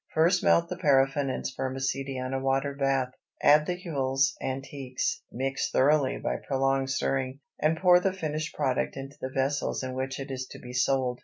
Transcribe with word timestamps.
First 0.15 0.43
melt 0.43 0.67
the 0.67 0.77
paraffin 0.77 1.29
and 1.29 1.45
spermaceti 1.45 2.17
on 2.19 2.33
a 2.33 2.39
water 2.39 2.73
bath, 2.73 3.11
add 3.43 3.67
the 3.67 3.75
huiles 3.77 4.31
antiques, 4.41 5.21
mix 5.31 5.69
thoroughly 5.69 6.17
by 6.17 6.37
prolonged 6.37 6.89
stirring, 6.89 7.39
and 7.59 7.77
pour 7.77 7.99
the 7.99 8.11
finished 8.11 8.55
product 8.55 8.97
into 8.97 9.17
the 9.21 9.29
vessels 9.29 9.83
in 9.83 9.93
which 9.93 10.19
it 10.19 10.31
is 10.31 10.47
to 10.47 10.57
be 10.59 10.73
sold. 10.73 11.19